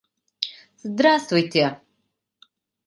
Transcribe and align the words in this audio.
Здраствуйте. 0.89 1.77